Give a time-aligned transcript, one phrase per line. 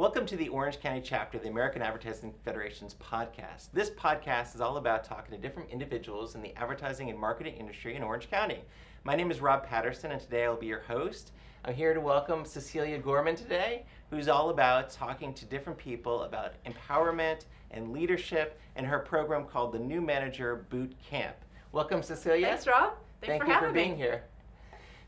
[0.00, 3.68] Welcome to the Orange County chapter of the American Advertising Federation's podcast.
[3.74, 7.96] This podcast is all about talking to different individuals in the advertising and marketing industry
[7.96, 8.62] in Orange County.
[9.04, 11.32] My name is Rob Patterson, and today I'll be your host.
[11.66, 16.54] I'm here to welcome Cecilia Gorman today, who's all about talking to different people about
[16.64, 21.36] empowerment and leadership and her program called the New Manager Boot Camp.
[21.72, 22.46] Welcome, Cecilia.
[22.46, 22.94] Thanks, Rob.
[23.20, 23.98] Thanks Thank for you having for being me.
[23.98, 24.22] here.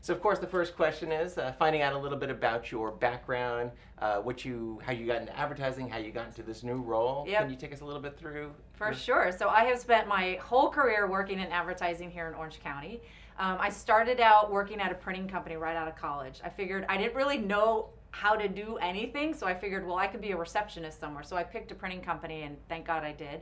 [0.03, 2.91] So, of course, the first question is uh, finding out a little bit about your
[2.91, 6.81] background, uh, what you, how you got into advertising, how you got into this new
[6.81, 7.23] role.
[7.25, 7.43] Yep.
[7.43, 8.51] Can you take us a little bit through?
[8.73, 9.31] For your- sure.
[9.31, 12.99] So I have spent my whole career working in advertising here in Orange County.
[13.39, 16.41] Um, I started out working at a printing company right out of college.
[16.43, 20.07] I figured I didn't really know how to do anything, so I figured, well, I
[20.07, 21.23] could be a receptionist somewhere.
[21.23, 23.39] So I picked a printing company, and thank God I did.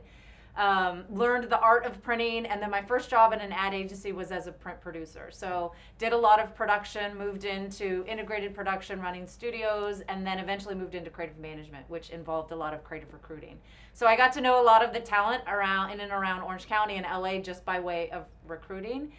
[0.54, 4.12] Um, learned the art of printing, and then my first job in an ad agency
[4.12, 5.30] was as a print producer.
[5.32, 10.74] So did a lot of production, moved into integrated production, running studios, and then eventually
[10.74, 13.58] moved into creative management, which involved a lot of creative recruiting.
[13.94, 16.66] So I got to know a lot of the talent around in and around Orange
[16.66, 19.10] County and LA just by way of recruiting.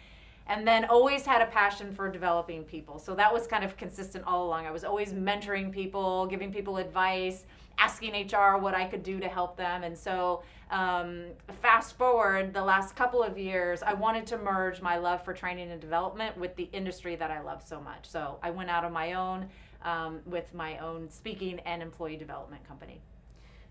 [0.46, 2.98] And then always had a passion for developing people.
[2.98, 4.66] So that was kind of consistent all along.
[4.66, 7.46] I was always mentoring people, giving people advice,
[7.78, 9.84] asking HR what I could do to help them.
[9.84, 11.26] And so, um,
[11.62, 15.70] fast forward the last couple of years, I wanted to merge my love for training
[15.70, 18.06] and development with the industry that I love so much.
[18.06, 19.48] So I went out on my own
[19.82, 23.00] um, with my own speaking and employee development company.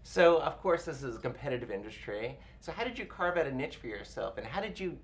[0.04, 2.38] So, of course, this is a competitive industry.
[2.60, 4.98] So, how did you carve out a niche for yourself, and how did you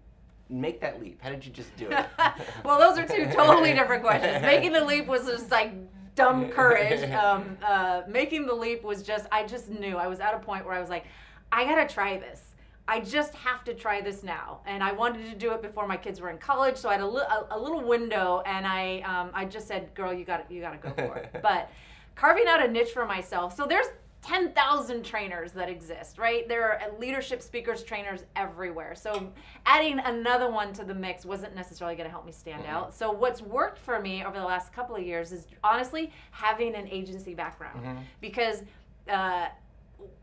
[0.50, 1.22] make that leap?
[1.22, 2.06] How did you just do it?
[2.66, 4.42] well, those are two totally different questions.
[4.42, 5.74] Making the leap was just like
[6.16, 7.10] dumb courage.
[7.20, 9.98] Um, uh, making the leap was just, I just knew.
[9.98, 11.06] I was at a point where I was like,
[11.52, 12.56] I gotta try this.
[12.88, 14.62] I just have to try this now.
[14.66, 17.02] And I wanted to do it before my kids were in college, so I had
[17.02, 20.60] a, li- a, a little window, and I, um, I just said, girl, you gotta—you
[20.62, 21.36] gotta go for it.
[21.44, 21.70] But
[22.16, 23.56] carving out a niche for myself.
[23.56, 23.86] So there's
[24.22, 26.48] 10,000 trainers that exist, right?
[26.48, 28.94] There are leadership speakers, trainers everywhere.
[28.94, 29.32] So
[29.66, 32.70] adding another one to the mix wasn't necessarily going to help me stand Mhm.
[32.70, 32.94] out.
[32.94, 36.88] So what's worked for me over the last couple of years is honestly having an
[36.90, 38.04] agency background Mhm.
[38.20, 38.64] because
[39.08, 39.48] uh,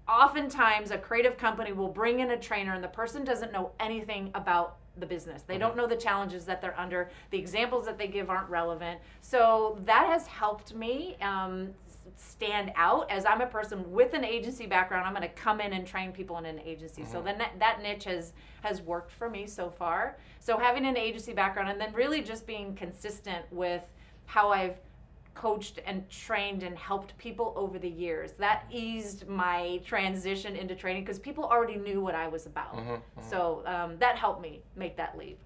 [0.08, 4.30] oftentimes a creative company will bring in a trainer and the person doesn't know anything
[4.34, 5.42] about the business.
[5.42, 7.10] They don't know the challenges that they're under.
[7.30, 9.00] The examples that they give aren't relevant.
[9.20, 11.74] So that has helped me um,
[12.16, 15.06] stand out as I'm a person with an agency background.
[15.06, 17.04] I'm going to come in and train people in an agency.
[17.04, 17.24] So Mhm.
[17.24, 18.32] then that, that niche has
[18.62, 20.16] has worked for me so far.
[20.40, 23.82] So having an agency background and then really just being consistent with
[24.24, 24.80] how I've
[25.34, 28.32] coached and trained and helped people over the years.
[28.32, 32.74] That eased my transition into training because people already knew what I was about.
[32.74, 33.22] Mhm, mhm.
[33.30, 35.38] So um, that helped me make that leap.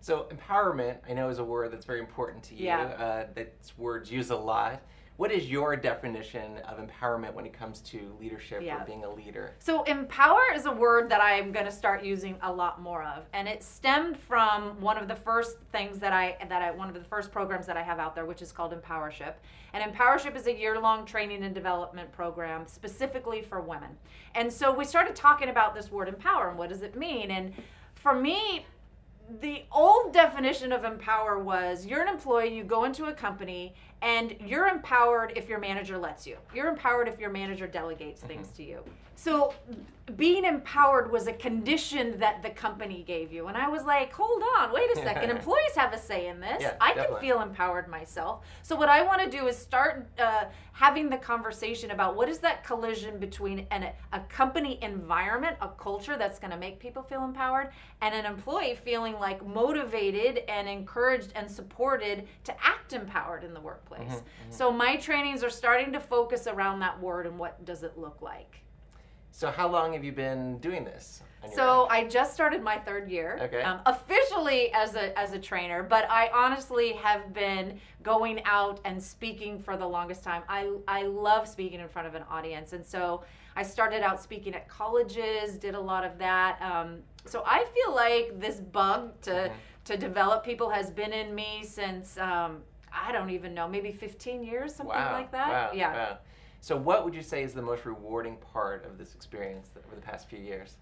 [0.00, 2.66] So, empowerment, I know, is a word that's very important to you.
[2.66, 2.82] Yeah.
[2.84, 4.80] Uh, that's words used a lot.
[5.18, 8.80] What is your definition of empowerment when it comes to leadership Yeah.
[8.80, 9.52] or being a leader?
[9.58, 13.24] So empower is a word that I'm going to start using a lot more of,
[13.32, 16.94] and it stemmed from one of the first things that I that I one of
[16.94, 19.34] the first programs that I have out there, which is called Empowership.
[19.72, 23.98] And Empowership is a year-long training and development program specifically for women.
[24.36, 27.32] And so we started talking about this word empower and what does it mean?
[27.32, 27.54] And
[27.96, 28.66] for me,
[29.40, 34.36] the old definition of empower was you're an employee, you go into a company, and
[34.44, 36.36] you're empowered if your manager lets you.
[36.54, 38.82] You're empowered if your manager delegates things to you.
[39.18, 39.52] So
[40.16, 43.48] being empowered was a condition that the company gave you.
[43.48, 45.30] And I was like, hold on, wait a second.
[45.30, 46.60] Employees have a say in this.
[46.60, 48.44] Yeah, I can feel empowered myself.
[48.62, 52.38] So what I want to do is start uh, having the conversation about what is
[52.38, 57.24] that collision between an, a company environment, a culture that's going to make people feel
[57.24, 57.70] empowered,
[58.00, 63.60] and an employee feeling like motivated and encouraged and supported to act empowered in the
[63.60, 63.87] workplace.
[63.96, 67.96] Mhm, So my trainings are starting to focus around that word and what does it
[67.98, 68.62] look like.
[69.30, 71.22] So, how long have you been doing this?
[71.54, 71.86] So?
[71.88, 73.62] I just started my third year, Okay.
[73.62, 75.82] um, officially as a as a trainer.
[75.82, 80.42] But I honestly have been going out and speaking for the longest time.
[80.48, 83.22] I I love speaking in front of an audience, and so
[83.54, 86.60] I started out speaking at colleges, did a lot of that.
[86.60, 89.52] Um, so I feel like this bug to Mhm.
[89.84, 92.62] to develop people has been in me since um,
[93.06, 95.48] I don't even know, maybe 15 years, something wow, like that.
[95.48, 95.92] Wow, yeah.
[95.92, 96.18] wow.
[96.60, 100.02] So, what would you say is the most rewarding part of this experience over the
[100.02, 100.76] past few years?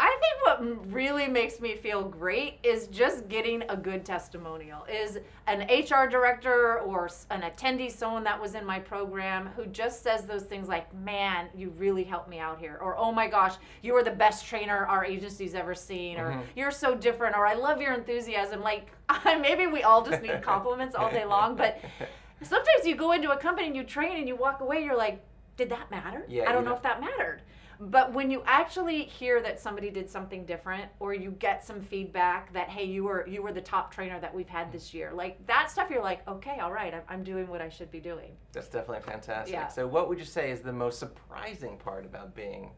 [0.00, 4.84] I think what really makes me feel great is just getting a good testimonial.
[4.84, 5.18] Is
[5.48, 10.24] an HR director or an attendee, someone that was in my program, who just says
[10.24, 13.96] those things like, "Man, you really helped me out here," or "Oh my gosh, you
[13.96, 16.42] are the best trainer our agency's ever seen," or Mhm.
[16.54, 18.92] "You're so different," or "I love your enthusiasm." Like,
[19.24, 21.80] maybe we all just need compliments all day long, but
[22.42, 25.20] sometimes you go into a company and you train and you walk away, you're like,
[25.56, 26.24] did that matter?
[26.28, 27.42] Yeah, I don't you know if that mattered.
[27.80, 32.52] But when you actually hear that somebody did something different, or you get some feedback
[32.52, 35.44] that hey, you were you were the top trainer that we've had this year, like
[35.46, 38.32] that stuff, you're like, okay, all right, I'm, I'm doing what I should be doing.
[38.52, 39.52] That's definitely fantastic.
[39.52, 39.68] Yeah.
[39.68, 42.70] So, what would you say is the most surprising part about being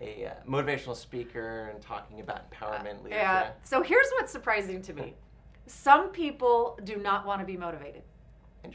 [0.00, 3.22] a uh, motivational speaker and talking about empowerment, leadership?
[3.22, 3.50] Yeah.
[3.64, 5.14] So here's what's surprising to me:
[5.66, 8.02] some people do not want to be motivated.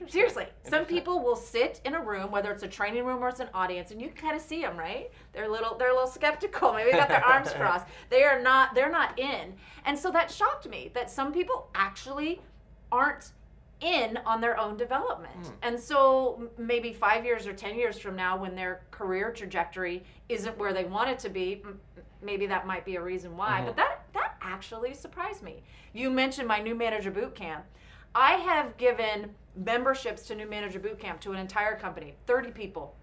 [0.08, 3.40] Seriously, some people will sit in a room, whether it's a training room or it's
[3.40, 5.12] an audience, and you can kind of see them, right?
[5.34, 6.74] They're a little, they're a little skeptical.
[6.74, 7.86] Maybe they got their arms crossed.
[8.10, 9.54] They are not, they're not in,
[9.86, 12.42] and so that shocked me that some people actually
[12.92, 13.32] aren't
[13.82, 15.36] in on their own development.
[15.36, 15.52] Hmm.
[15.64, 20.58] And so maybe five years or ten years from now, when their career trajectory isn't
[20.58, 21.62] where they want it to be,
[22.22, 23.60] maybe that might be a reason why.
[23.62, 23.66] Mhm.
[23.66, 25.64] But that that actually surprised me.
[25.92, 27.66] You mentioned my new manager boot camp.
[28.16, 32.96] I have given memberships to new manager boot camp to an entire company, 30 people.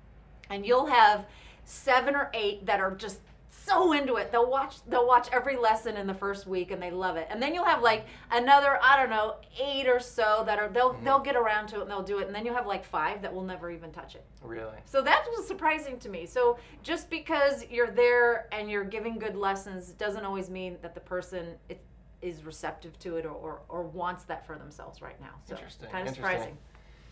[0.49, 1.27] And you'll have
[1.65, 3.21] seven or eight that are just
[3.53, 4.31] so into it.
[4.31, 7.27] They'll watch they'll watch every lesson in the first week and they love it.
[7.31, 10.95] And then you'll have like another, I don't know, eight or so that are they'll
[10.95, 11.05] Mhm.
[11.05, 12.27] they'll get around to it and they'll do it.
[12.27, 14.25] And then you'll have like five that will never even touch it.
[14.43, 14.79] Really?
[14.85, 16.27] So that was surprising to me.
[16.27, 21.01] So just because you're there and you're giving good lessons doesn't always mean that the
[21.01, 21.81] person it,
[22.23, 25.35] is receptive to it or, or, or wants that for themselves right now.
[25.45, 26.57] So Interesting, kind of surprising.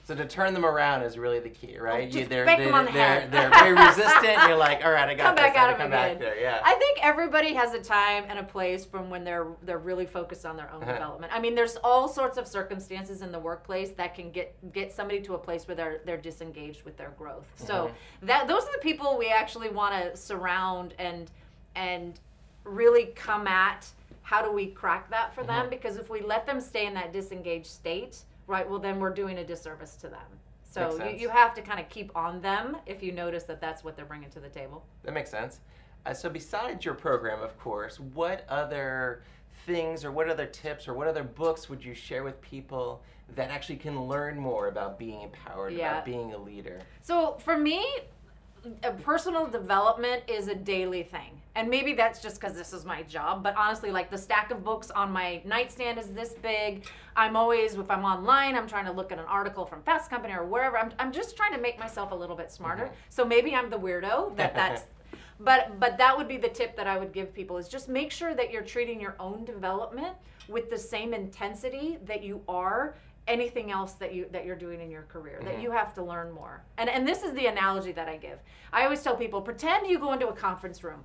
[0.04, 2.08] So to turn them around is really the key, right?
[2.08, 3.30] Oh, just they're, they, them on the they're, head.
[3.30, 4.38] they're very resistant.
[4.48, 5.42] You're like, all right, I got to Come this.
[5.44, 6.40] back I at have to 'em come back there.
[6.40, 6.62] Yeah.
[6.64, 10.46] I think everybody has a time and a place from when they're they're really focused
[10.46, 10.92] on their own Uh-huh.
[10.94, 11.30] development.
[11.34, 15.20] I mean, there's all sorts of circumstances in the workplace that can get get somebody
[15.20, 17.44] to a place where they're they're disengaged with their growth.
[17.56, 17.90] So
[18.22, 21.30] that those are the people we actually want to surround and
[21.76, 22.18] and
[22.64, 23.86] really come at
[24.28, 25.70] how do we crack that for them Mhm.
[25.70, 29.38] because if we let them stay in that disengaged state, right, well then we're doing
[29.38, 30.38] a disservice to them.
[30.64, 33.82] So you, you have to kind of keep on them if you notice that that's
[33.82, 34.84] what they're bringing to the table.
[35.02, 35.60] That makes sense.
[36.04, 39.22] Uh, so besides your program, of course, what other
[39.64, 43.02] things or what other tips or what other books would you share with people
[43.34, 45.92] that actually can learn more about being empowered, Yeah.
[45.92, 46.82] about being a leader?
[47.00, 47.82] So for me,
[49.02, 51.40] personal development is a daily thing.
[51.54, 54.62] And maybe that's just because this is my job, but honestly, like the stack of
[54.62, 56.84] books on my nightstand is this big.
[57.16, 60.34] I'm always, if I'm online, I'm trying to look at an article from Fast Company
[60.34, 60.78] or wherever.
[60.78, 62.84] I'm, I'm just trying to make myself a little bit smarter.
[62.84, 62.90] Mhm.
[63.08, 64.82] So maybe I'm the weirdo that that's.
[65.40, 68.10] But but that would be the tip that I would give people is just make
[68.10, 70.16] sure that you're treating your own development
[70.48, 72.96] with the same intensity that you are
[73.28, 75.62] anything else that you that you're doing in your career that Mhm.
[75.62, 78.38] you have to learn more and and this is the analogy that i give
[78.72, 81.04] i always tell people pretend you go into a conference room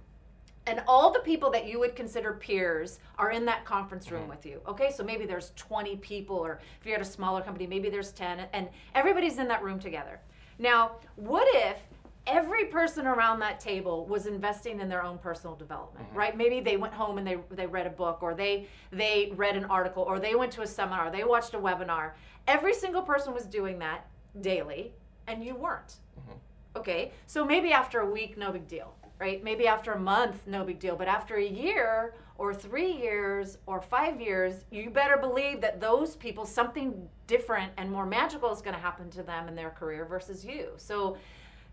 [0.66, 4.30] and all the people that you would consider peers are in that conference room Mhm.
[4.30, 7.68] with you okay so maybe there's 20 people or if you're at a smaller company
[7.68, 10.22] maybe there's 10 and everybody's in that room together
[10.60, 11.78] now what if
[12.26, 16.16] every person around that table was investing in their own personal development Mhm.
[16.16, 16.38] right?
[16.38, 19.66] Maybe they went home and they, they read a book or they they read an
[19.66, 22.12] article or they went to a seminar they watched a webinar.
[22.48, 24.08] Every single person was doing that
[24.40, 24.94] daily
[25.28, 25.98] and you weren't.
[26.20, 26.80] Mhm.
[26.80, 27.12] okay?
[27.28, 29.44] So maybe after a week no big deal right?
[29.44, 33.80] Maybe after a month no big deal but after a year or three years or
[33.82, 38.74] five years you better believe that those people something different and more magical is going
[38.76, 40.72] to happen to them in their career versus you.
[40.78, 41.18] So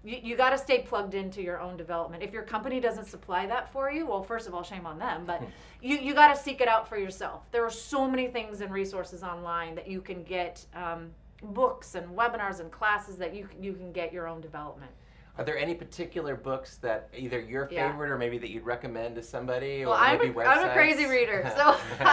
[0.03, 3.47] you, you got to stay plugged into your own development if your company doesn't supply
[3.47, 5.43] that for you well first of all shame on them but
[5.83, 8.73] you, you got to seek it out for yourself there are so many things and
[8.73, 11.11] resources online that you can get um,
[11.43, 14.91] books and webinars and classes that you, can- you can get your own development
[15.39, 17.91] Are there any particular books that either your Yeah.
[17.91, 19.85] favorite or maybe that you'd recommend to somebody?
[19.85, 21.77] well or I'm maybe a, I'm a crazy reader so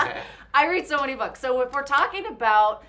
[0.54, 2.84] i read so many books so if we're talking about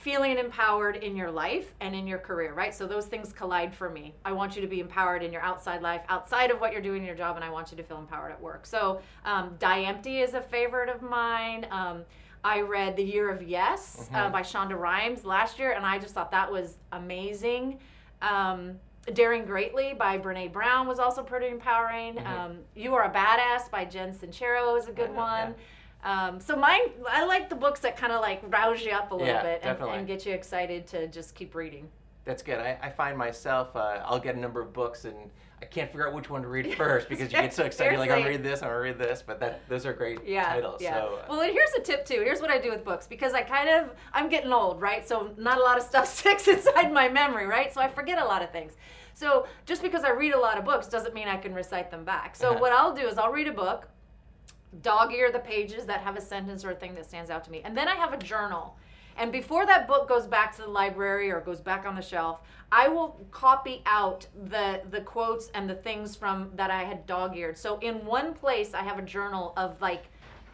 [0.00, 2.74] feeling empowered in your life and in your career, right?
[2.74, 4.14] So those things collide for me.
[4.24, 7.02] I want you to be empowered in your outside life, outside of what you're doing
[7.02, 8.64] in your job, and I want you to feel empowered at work.
[8.64, 11.66] So um, Die Empty is a favorite of mine.
[11.70, 12.04] Um,
[12.42, 14.32] I read The Year of Yes uh, Mhm.
[14.32, 17.78] by Shonda Rhimes last year, and I just thought that was amazing.
[18.22, 18.80] Um,
[19.12, 22.14] Daring Greatly by Brene Brown was also pretty empowering.
[22.14, 22.26] Mhm.
[22.26, 25.52] Um, you Are a Badass by Jen Sincero is a good Uh-huh, yeah.
[26.02, 29.14] Um, so mine, I like the books that kind of like rouse you up a
[29.14, 31.88] little Yeah, bit and, and get you excited to just keep reading.
[32.24, 32.58] That's good.
[32.58, 35.16] I, I find myself, uh, I'll get a number of books and
[35.60, 37.90] I can't figure out which one to read first because you get so excited.
[37.90, 38.38] You're like, I'm Seriously.
[38.38, 39.22] read this, I'm gonna read this.
[39.26, 40.80] But that those are great Yeah, titles.
[40.80, 40.94] yeah.
[41.00, 42.20] So, uh, well, and here's a tip too.
[42.22, 45.06] Here's what I do with books because I kind of I'm getting old, right?
[45.06, 47.72] So not a lot of stuff sticks inside my memory, right?
[47.72, 48.72] So I forget a lot of things.
[49.12, 52.04] So just because I read a lot of books doesn't mean I can recite them
[52.04, 52.36] back.
[52.36, 52.60] So Uh-huh.
[52.60, 53.88] what I'll do is I'll read a book,
[54.82, 57.50] dog ear the pages that have a sentence or a thing that stands out to
[57.50, 58.76] me, and then I have a journal.
[59.16, 62.40] And before that book goes back to the library or goes back on the shelf,
[62.72, 67.58] I will copy out the the quotes and the things from that I had dog-eared.
[67.58, 70.04] So in one place I have a journal of like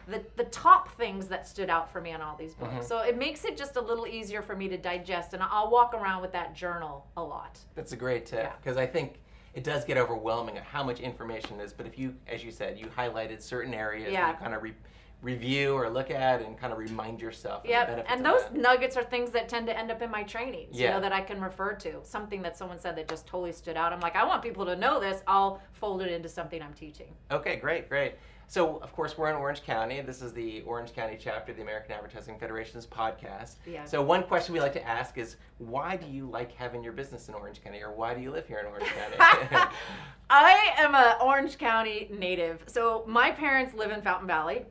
[0.07, 2.73] the, the top things that stood out for me on all these books.
[2.73, 2.83] Mm-hmm.
[2.83, 5.93] So it makes it just a little easier for me to digest and I'll walk
[5.93, 7.59] around with that journal a lot.
[7.75, 8.53] That's a great tip Yeah.
[8.61, 9.19] because I think
[9.57, 11.73] it does get overwhelming of how much information is.
[11.73, 14.27] But if you, as you said, you highlighted certain areas Yeah.
[14.27, 14.75] that you kind of re-
[15.21, 17.57] review or look at and kind of remind yourself.
[17.57, 20.23] of the Yep, and those nuggets are things that tend to end up in my
[20.23, 20.93] trainings, you Yeah.
[20.93, 21.99] know, that I can refer to.
[22.03, 23.91] Something that someone said that just totally stood out.
[23.91, 25.23] I'm like, I want people to know this.
[25.25, 27.15] I'll fold it into something I'm teaching.
[27.31, 28.15] Okay, great, great.
[28.49, 29.99] So, of course, we're in Orange County.
[29.99, 33.55] This is the Orange County chapter of the American Advertising Federation's podcast.
[33.65, 33.83] Yeah.
[33.83, 37.27] So, one question we like to ask is why do you like having your business
[37.27, 39.17] in Orange County or why do you live here in Orange County?
[40.29, 42.63] I am an Orange County native.
[42.67, 44.65] So my parents live in Fountain Valley.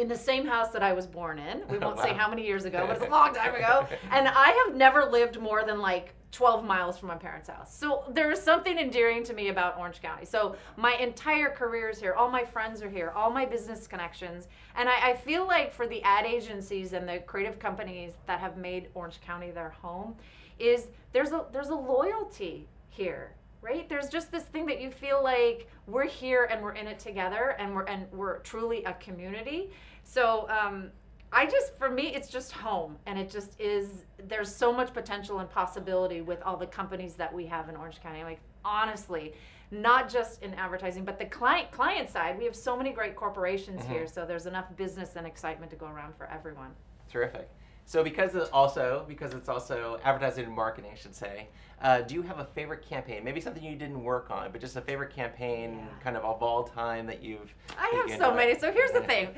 [0.00, 1.62] In the same house that I was born in.
[1.68, 3.86] We won't say how many years ago, but it's a long time ago.
[4.10, 7.76] And I have never lived more than like 12 miles from my parents' house.
[7.76, 10.24] So there is something endearing to me about Orange County.
[10.24, 12.14] So my entire career is here.
[12.14, 13.10] All my friends are here.
[13.10, 14.48] All my business connections.
[14.74, 18.56] And I, I feel like for the ad agencies and the creative companies that have
[18.56, 20.14] made Orange County their home,
[20.58, 25.22] is there's a there's a loyalty here right there's just this thing that you feel
[25.22, 29.70] like we're here and we're in it together and we're and we're truly a community
[30.14, 30.90] so um
[31.32, 34.04] I just, for me, it's just home, and it just is.
[34.26, 38.02] There's so much potential and possibility with all the companies that we have in Orange
[38.02, 38.24] County.
[38.24, 39.34] Like honestly,
[39.70, 42.36] not just in advertising, but the client client side.
[42.36, 45.86] We have so many great corporations here, so there's enough business and excitement to go
[45.86, 46.70] around for everyone.
[47.08, 47.48] Terrific.
[47.84, 51.48] So, because also because it's also advertising and marketing, I should say.
[51.82, 53.24] Uh, do you have a favorite campaign?
[53.24, 55.86] Maybe something you didn't work on, but just a favorite campaign, Yeah.
[56.04, 57.54] kind of of all time that you've.
[57.78, 58.58] I that have you so many.
[58.58, 59.28] So here's the thing.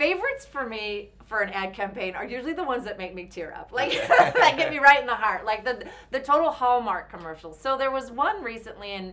[0.00, 3.52] Favorites for me for an ad campaign are usually the ones that make me tear
[3.54, 3.70] up.
[3.70, 4.06] Like Okay.
[4.08, 5.44] that get me right in the heart.
[5.44, 7.60] Like the the total Hallmark commercials.
[7.60, 9.12] So there was one recently and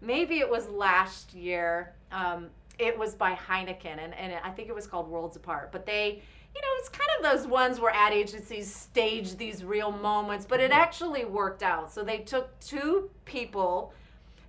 [0.00, 1.94] maybe it was last year.
[2.10, 2.48] Um,
[2.80, 5.70] it was by Heineken and, and I think it was called Worlds Apart.
[5.70, 6.20] But they
[6.52, 10.58] you know, it's kind of those ones where ad agencies stage these real moments, but
[10.58, 11.92] it actually worked out.
[11.92, 13.92] So they took two people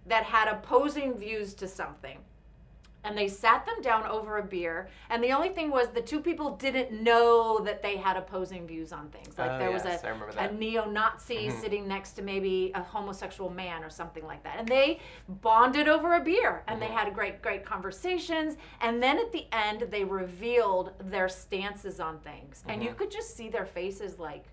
[0.08, 2.18] that had opposing views to something
[3.06, 6.20] and they sat them down over a beer and the only thing was the two
[6.20, 9.94] people didn't know that they had opposing views on things like Oh, there yes, was
[9.94, 9.98] a,
[10.40, 11.62] a neo-nazi Mhm.
[11.62, 16.16] sitting next to maybe a homosexual man or something like that and they bonded over
[16.16, 16.98] a beer and they Mhm.
[16.98, 22.64] had great great conversations and then at the end they revealed their stances on things
[22.68, 22.98] and you Mhm.
[22.98, 24.46] could just see their faces like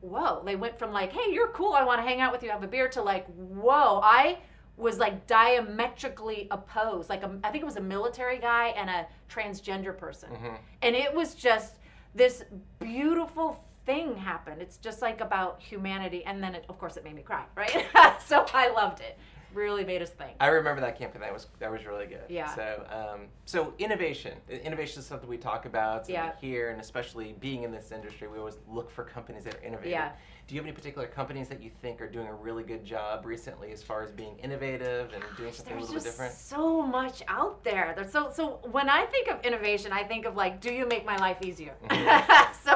[0.00, 2.50] whoa they went from like hey you're cool i want to hang out with you
[2.50, 4.38] have a beer to like whoa i
[4.76, 7.08] was like diametrically opposed.
[7.08, 10.30] Like a, i think it was a military guy and a transgender person.
[10.30, 10.58] Mhm.
[10.82, 11.76] and it was just
[12.14, 12.44] this
[12.78, 14.60] beautiful thing happened.
[14.62, 16.24] It's just like about humanity.
[16.24, 17.86] And then it, of course it made me cry right?
[18.20, 19.18] So i loved it
[19.54, 21.20] really made us think I remember that campaign.
[21.22, 22.24] That was that was really good.
[22.28, 22.54] Yeah.
[22.54, 24.38] So um, so innovation.
[24.48, 26.32] Innovation is something we talk about Yeah.
[26.40, 29.90] here, and especially being in this industry, we always look for companies that are innovative.
[29.92, 30.12] Yeah.
[30.46, 33.26] Do you have any particular companies that you think are doing a really good job
[33.26, 36.32] recently as far as being innovative and doing something a little bit different?
[36.34, 37.92] so much out there.
[37.96, 41.04] There's so so when I think of innovation, I think of like, do you make
[41.04, 41.74] my life easier?
[41.88, 42.54] Mhm.
[42.64, 42.75] so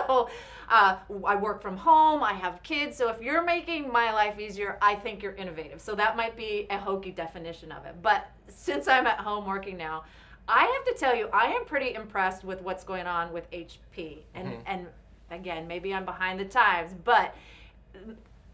[0.69, 2.23] uh, I work from home.
[2.23, 2.97] I have kids.
[2.97, 5.81] So if you're making my life easier, I think you're innovative.
[5.81, 7.95] So that might be a hokey definition of it.
[8.03, 10.05] But since I'm at home working now,
[10.49, 14.25] I have to tell you, I am pretty impressed with what's going on with HP.
[14.35, 14.63] And Mhm.
[14.67, 14.87] and
[15.31, 17.35] again, maybe I'm behind the times, but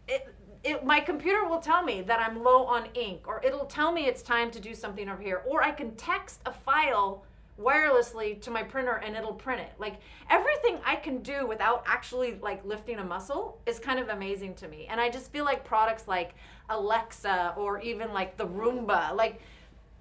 [0.08, 3.92] it, it, my computer will tell me that I'm low on ink, or it'll tell
[3.92, 7.24] me it's time to do something over here, or I can text a file
[7.60, 9.72] wirelessly to my printer and it'll print it.
[9.78, 14.54] Like everything I can do without actually like lifting a muscle is kind of amazing
[14.56, 14.86] to me.
[14.90, 16.34] And I just feel like products like
[16.68, 19.40] Alexa or even like the Roomba, like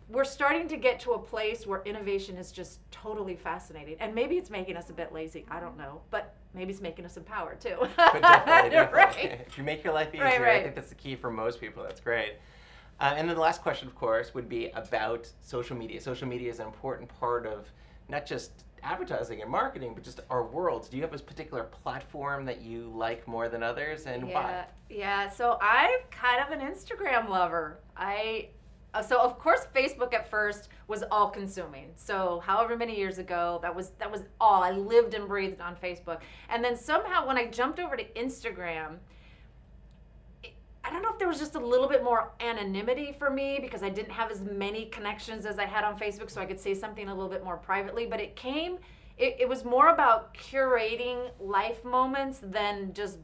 [0.09, 3.95] we're starting to get to a place where innovation is just totally fascinating.
[3.99, 5.45] And maybe it's making us a bit lazy.
[5.49, 6.01] I don't know.
[6.11, 7.77] But maybe it's making us empowered too.
[7.97, 9.29] But definitely, definitely.
[9.29, 9.41] right.
[9.47, 11.81] If you make your life easier, Right, I think that's the key for most people.
[11.83, 12.33] That's great.
[12.99, 15.99] Uh, and then the last question, of course, would be about social media.
[15.99, 17.67] Social media is an important part of
[18.07, 20.87] not just advertising and marketing, but just our worlds.
[20.87, 24.65] Do you have a particular platform that you like more than others, and yeah, why?
[24.89, 27.79] Yeah, so I'm kind of an Instagram lover.
[27.97, 28.49] I
[28.93, 31.91] uh, so of course Facebook at first was all consuming.
[31.97, 34.63] So however many years ago, that was that was all.
[34.63, 36.19] I lived and breathed on Facebook.
[36.49, 38.99] And then somehow when I jumped over to Instagram,
[40.43, 43.57] it- I don't know if there was just a little bit more anonymity for me
[43.61, 46.59] because I didn't have as many connections as I had on Facebook so I could
[46.59, 48.77] say something a little bit more privately, but it came
[49.17, 53.17] it, it was more about curating life moments than just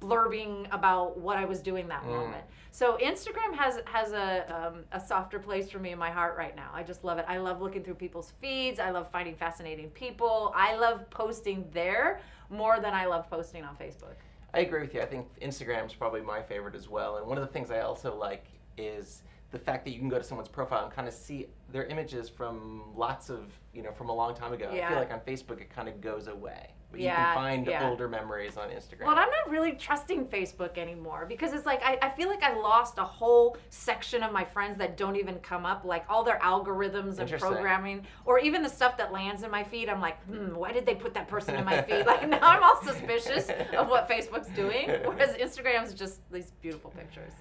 [0.00, 2.08] blurbing about what I was doing that Mm.
[2.08, 2.44] moment.
[2.72, 6.56] So Instagram has has a um, a softer place for me in my heart right
[6.56, 6.70] now.
[6.74, 7.24] I just love it.
[7.28, 8.80] I love looking through people's feeds.
[8.80, 10.52] I love finding fascinating people.
[10.56, 12.20] I love posting there
[12.50, 14.16] more than I love posting on Facebook.
[14.54, 15.00] I agree with you.
[15.00, 17.16] I think Instagram's probably my favorite as well.
[17.16, 20.18] And one of the things I also like is the fact that you can go
[20.18, 24.08] to someone's profile and kind of see their images from lots of, you know, from
[24.08, 24.68] a long time ago.
[24.70, 26.70] I feel like on Facebook it kind of goes away.
[26.92, 27.88] But you Yeah, can find yeah.
[27.88, 29.06] older memories on Instagram.
[29.06, 32.54] Well, I'm not really trusting Facebook anymore because it's like I, I feel like I
[32.54, 36.38] lost a whole section of my friends that don't even come up, like all their
[36.40, 39.88] algorithms and programming, or even the stuff that lands in my feed.
[39.88, 42.04] I'm like, hmm, why did they put that person in my feed?
[42.12, 47.32] Like now I'm all suspicious of what Facebook's doing, whereas Instagram's just these beautiful pictures.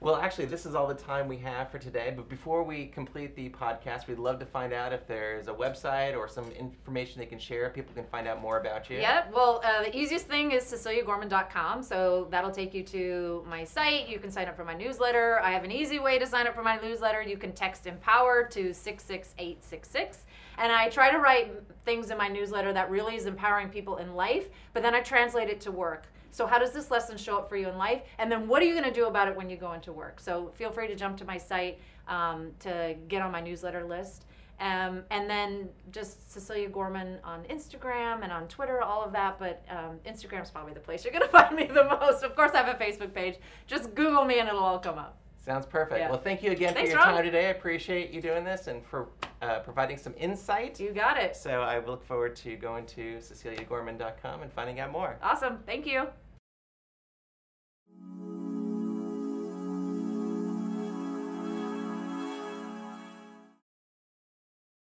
[0.00, 2.12] Well, actually, this is all the time we have for today.
[2.14, 6.16] But before we complete the podcast, we'd love to find out if there's a website
[6.16, 7.68] or some information they can share.
[7.70, 8.98] People can find out more about you.
[8.98, 9.32] Yep.
[9.34, 11.82] Well, uh, the easiest thing is ceciliagorman.com.
[11.82, 14.08] So that'll take you to my site.
[14.08, 15.40] You can sign up for my newsletter.
[15.40, 17.20] I have an easy way to sign up for my newsletter.
[17.20, 20.24] You can text Empower to 66866.
[20.58, 21.52] And I try to write
[21.84, 25.48] things in my newsletter that really is empowering people in life, but then I translate
[25.48, 26.06] it to work.
[26.38, 28.02] So, how does this lesson show up for you in life?
[28.18, 30.20] And then, what are you going to do about it when you go into work?
[30.20, 34.24] So, feel free to jump to my site um, to get on my newsletter list.
[34.60, 39.40] Um, and then just Cecilia Gorman on Instagram and on Twitter, all of that.
[39.40, 42.22] But um, Instagram's probably the place you're going to find me the most.
[42.22, 43.38] Of course, I have a Facebook page.
[43.66, 45.16] Just Google me and it'll all come up.
[45.44, 45.98] Sounds perfect.
[45.98, 46.08] Yeah.
[46.08, 47.16] Well, thank you again Thanks, for your Rob.
[47.16, 47.46] time today.
[47.46, 49.08] I appreciate you doing this and for
[49.42, 50.78] uh, providing some insight.
[50.78, 51.34] You got it.
[51.34, 55.18] So I look forward to going to ceciliagorman.com and finding out more.
[55.20, 55.58] Awesome.
[55.66, 56.06] Thank you.